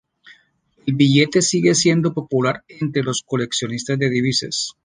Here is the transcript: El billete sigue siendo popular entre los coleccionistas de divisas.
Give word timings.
El 0.87 0.95
billete 0.95 1.43
sigue 1.43 1.75
siendo 1.75 2.11
popular 2.15 2.63
entre 2.67 3.03
los 3.03 3.21
coleccionistas 3.21 3.99
de 3.99 4.09
divisas. 4.09 4.73